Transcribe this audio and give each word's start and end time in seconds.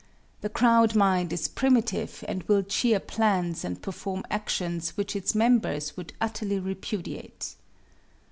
The 0.41 0.49
crowd 0.49 0.95
mind 0.95 1.31
is 1.31 1.47
primitive 1.47 2.25
and 2.27 2.41
will 2.45 2.63
cheer 2.63 2.99
plans 2.99 3.63
and 3.63 3.79
perform 3.79 4.23
actions 4.31 4.97
which 4.97 5.15
its 5.15 5.35
members 5.35 5.95
would 5.95 6.11
utterly 6.19 6.57
repudiate. 6.57 7.53